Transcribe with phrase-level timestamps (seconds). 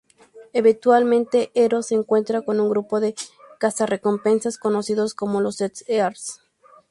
[0.53, 3.13] Eventualmente, Hero se encuentra con un grupo de
[3.59, 6.41] cazarrecompensas conocidos como los Steel Hearts.